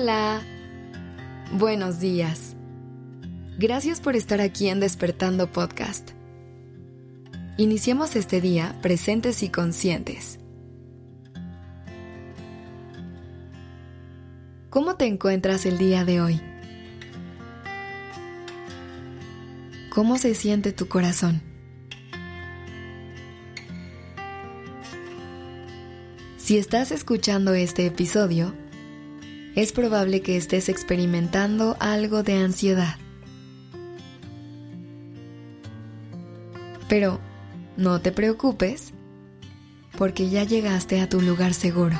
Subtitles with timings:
[0.00, 0.42] Hola.
[1.54, 2.54] Buenos días.
[3.58, 6.10] Gracias por estar aquí en Despertando Podcast.
[7.56, 10.38] Iniciemos este día presentes y conscientes.
[14.70, 16.40] ¿Cómo te encuentras el día de hoy?
[19.90, 21.42] ¿Cómo se siente tu corazón?
[26.36, 28.54] Si estás escuchando este episodio,
[29.58, 32.94] es probable que estés experimentando algo de ansiedad.
[36.88, 37.18] Pero
[37.76, 38.92] no te preocupes,
[39.96, 41.98] porque ya llegaste a tu lugar seguro.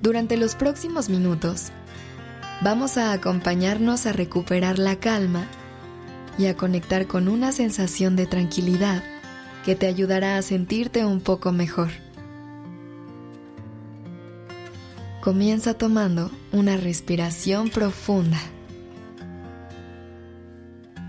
[0.00, 1.66] Durante los próximos minutos,
[2.62, 5.46] vamos a acompañarnos a recuperar la calma
[6.38, 9.02] y a conectar con una sensación de tranquilidad
[9.66, 12.05] que te ayudará a sentirte un poco mejor.
[15.26, 18.38] Comienza tomando una respiración profunda.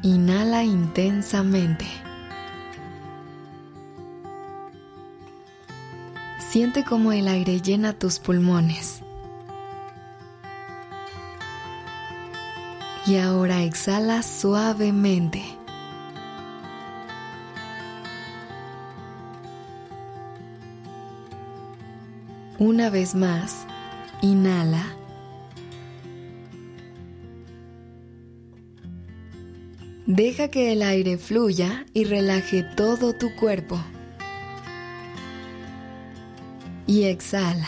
[0.01, 1.85] Inhala intensamente.
[6.39, 9.03] Siente cómo el aire llena tus pulmones.
[13.05, 15.43] Y ahora exhala suavemente.
[22.57, 23.67] Una vez más,
[24.21, 24.83] Inhala.
[30.07, 33.79] Deja que el aire fluya y relaje todo tu cuerpo.
[36.88, 37.67] Y exhala,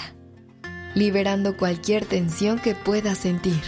[0.95, 3.61] liberando cualquier tensión que puedas sentir.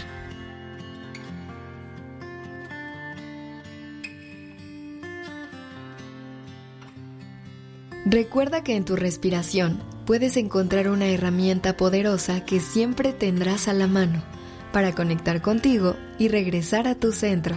[8.06, 13.88] Recuerda que en tu respiración puedes encontrar una herramienta poderosa que siempre tendrás a la
[13.88, 14.24] mano
[14.72, 17.56] para conectar contigo y regresar a tu centro.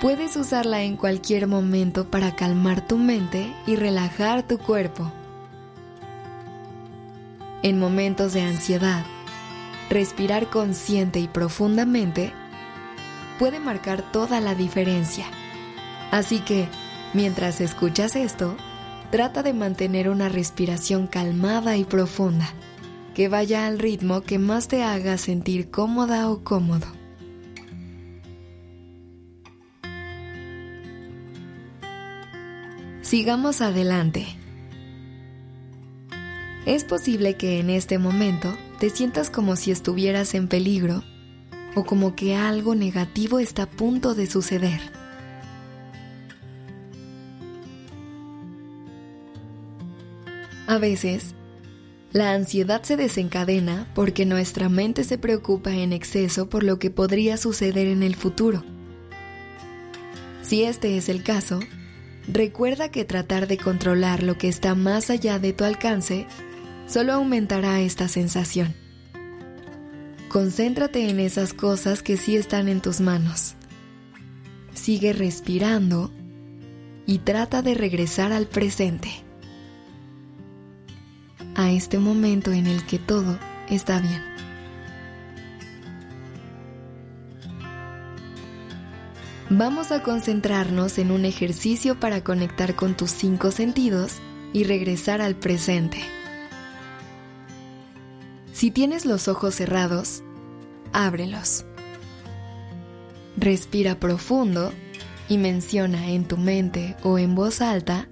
[0.00, 5.12] Puedes usarla en cualquier momento para calmar tu mente y relajar tu cuerpo.
[7.62, 9.04] En momentos de ansiedad,
[9.90, 12.32] respirar consciente y profundamente
[13.38, 15.26] puede marcar toda la diferencia.
[16.10, 16.66] Así que,
[17.12, 18.56] mientras escuchas esto,
[19.10, 22.48] Trata de mantener una respiración calmada y profunda,
[23.12, 26.86] que vaya al ritmo que más te haga sentir cómoda o cómodo.
[33.02, 34.26] Sigamos adelante.
[36.64, 41.02] Es posible que en este momento te sientas como si estuvieras en peligro
[41.74, 44.99] o como que algo negativo está a punto de suceder.
[50.70, 51.34] A veces,
[52.12, 57.36] la ansiedad se desencadena porque nuestra mente se preocupa en exceso por lo que podría
[57.38, 58.62] suceder en el futuro.
[60.42, 61.58] Si este es el caso,
[62.28, 66.28] recuerda que tratar de controlar lo que está más allá de tu alcance
[66.86, 68.72] solo aumentará esta sensación.
[70.28, 73.56] Concéntrate en esas cosas que sí están en tus manos.
[74.74, 76.12] Sigue respirando
[77.06, 79.10] y trata de regresar al presente
[81.54, 83.38] a este momento en el que todo
[83.68, 84.22] está bien.
[89.52, 94.18] Vamos a concentrarnos en un ejercicio para conectar con tus cinco sentidos
[94.52, 95.98] y regresar al presente.
[98.52, 100.22] Si tienes los ojos cerrados,
[100.92, 101.64] ábrelos.
[103.36, 104.72] Respira profundo
[105.28, 108.06] y menciona en tu mente o en voz alta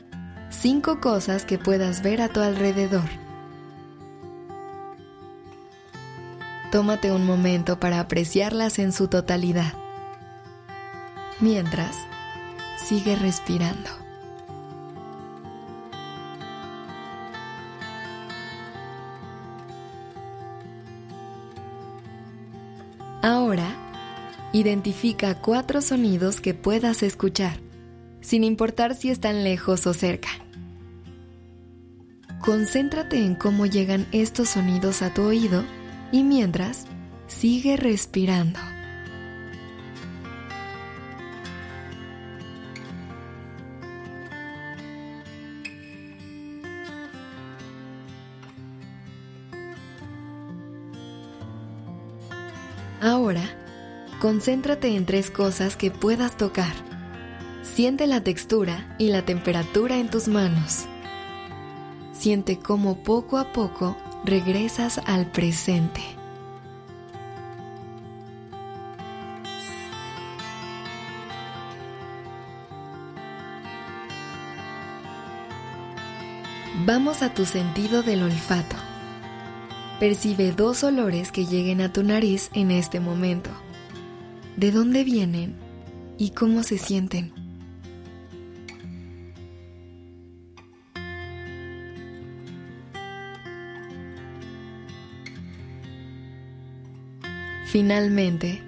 [0.50, 3.27] cinco cosas que puedas ver a tu alrededor.
[6.70, 9.72] Tómate un momento para apreciarlas en su totalidad.
[11.40, 11.96] Mientras,
[12.76, 13.90] sigue respirando.
[23.22, 23.66] Ahora,
[24.52, 27.60] identifica cuatro sonidos que puedas escuchar,
[28.20, 30.28] sin importar si están lejos o cerca.
[32.40, 35.64] Concéntrate en cómo llegan estos sonidos a tu oído
[36.12, 36.86] y mientras,
[37.26, 38.58] sigue respirando.
[53.00, 53.42] Ahora,
[54.20, 56.72] concéntrate en tres cosas que puedas tocar.
[57.62, 60.86] Siente la textura y la temperatura en tus manos.
[62.12, 66.02] siente cómo poco a poco regresas al presente.
[76.86, 78.76] Vamos a tu sentido del olfato.
[80.00, 83.50] Percibe dos olores que lleguen a tu nariz en este momento.
[84.56, 85.56] ¿De dónde vienen
[86.18, 87.37] y cómo se sienten?
[97.70, 98.62] Finalmente,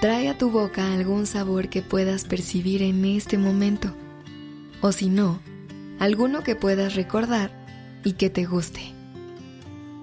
[0.00, 3.92] trae a tu boca algún sabor que puedas percibir en este momento,
[4.80, 5.40] o si no,
[5.98, 7.50] alguno que puedas recordar
[8.04, 8.94] y que te guste.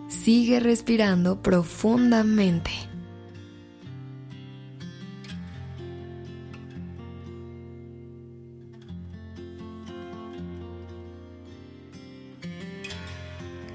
[0.09, 2.71] Sigue respirando profundamente.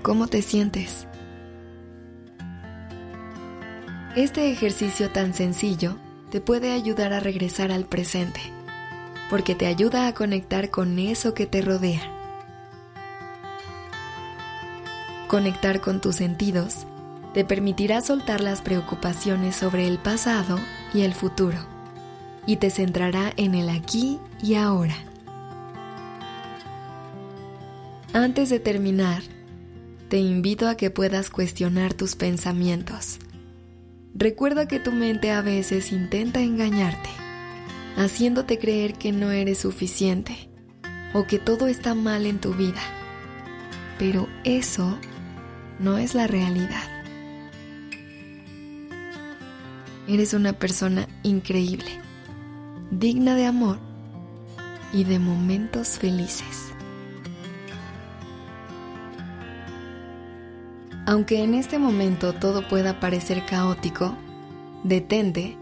[0.03, 1.07] ¿Cómo te sientes?
[4.15, 5.97] Este ejercicio tan sencillo
[6.31, 8.41] te puede ayudar a regresar al presente
[9.31, 12.03] porque te ayuda a conectar con eso que te rodea.
[15.29, 16.87] Conectar con tus sentidos
[17.33, 20.59] te permitirá soltar las preocupaciones sobre el pasado
[20.93, 21.57] y el futuro
[22.45, 24.97] y te centrará en el aquí y ahora.
[28.13, 29.23] Antes de terminar,
[30.11, 33.22] te invito a que puedas cuestionar tus pensamientos.
[34.15, 37.09] Recuerda que tu mente a veces intenta engañarte
[37.97, 40.49] haciéndote creer que no eres suficiente
[41.13, 42.81] o que todo está mal en tu vida.
[43.99, 44.99] Pero eso
[45.79, 46.85] no es la realidad.
[50.09, 51.91] Eres una persona increíble,
[52.91, 53.79] digna de amor
[54.93, 56.72] y de momentos felices.
[61.13, 64.17] Aunque en este momento todo pueda parecer caótico,
[64.83, 65.59] detente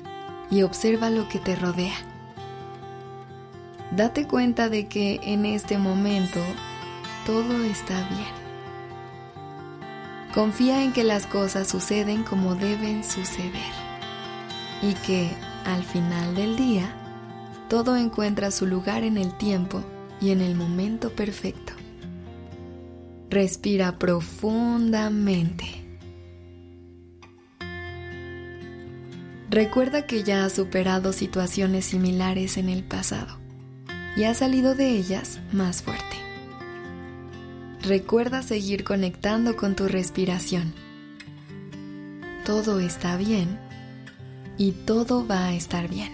[0.48, 1.96] y observa lo que te rodea
[3.90, 6.40] date cuenta de que en este momento
[7.26, 8.40] todo está bien.
[10.34, 13.72] Confía en que las cosas suceden como deben suceder
[14.82, 15.30] y que
[15.64, 16.88] al final del día
[17.68, 19.82] todo encuentra su lugar en el tiempo
[20.20, 21.72] y en el momento perfecto.
[23.30, 25.64] Respira profundamente.
[29.48, 33.38] Recuerda que ya has superado situaciones similares en el pasado
[34.16, 36.16] y has salido de ellas más fuerte.
[37.82, 40.74] Recuerda seguir conectando con tu respiración.
[42.44, 43.60] Todo está bien
[44.58, 46.10] y todo va a estar bien.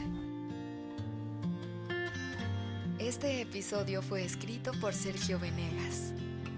[2.99, 6.13] Este episodio fue escrito por Sergio Venegas.